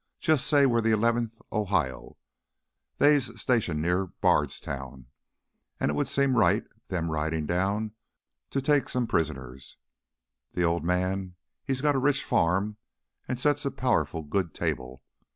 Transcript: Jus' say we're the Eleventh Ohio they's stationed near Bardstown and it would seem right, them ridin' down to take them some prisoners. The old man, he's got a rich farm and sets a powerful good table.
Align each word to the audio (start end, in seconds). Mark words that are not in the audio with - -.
Jus' 0.19 0.43
say 0.43 0.65
we're 0.65 0.81
the 0.81 0.93
Eleventh 0.93 1.39
Ohio 1.51 2.17
they's 2.97 3.39
stationed 3.39 3.83
near 3.83 4.07
Bardstown 4.07 5.05
and 5.79 5.91
it 5.91 5.93
would 5.93 6.07
seem 6.07 6.35
right, 6.35 6.63
them 6.87 7.11
ridin' 7.11 7.45
down 7.45 7.91
to 8.49 8.63
take 8.63 8.85
them 8.85 8.89
some 8.89 9.05
prisoners. 9.05 9.77
The 10.53 10.63
old 10.63 10.83
man, 10.83 11.35
he's 11.63 11.81
got 11.81 11.93
a 11.93 11.99
rich 11.99 12.23
farm 12.23 12.77
and 13.27 13.39
sets 13.39 13.63
a 13.63 13.69
powerful 13.69 14.23
good 14.23 14.55
table. 14.55 15.03